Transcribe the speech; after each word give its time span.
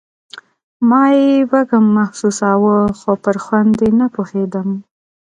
ما 0.89 1.03
يې 1.17 1.29
وږم 1.51 1.85
محسوساوه 1.97 2.75
خو 2.99 3.11
پر 3.23 3.35
خوند 3.43 3.75
يې 3.83 3.89
نه 3.99 4.07
پوهېدم. 4.15 4.69